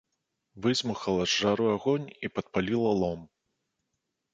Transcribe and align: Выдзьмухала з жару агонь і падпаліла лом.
Выдзьмухала 0.65 1.27
з 1.35 1.39
жару 1.43 1.69
агонь 1.75 2.11
і 2.23 2.35
падпаліла 2.39 2.91
лом. 3.05 3.21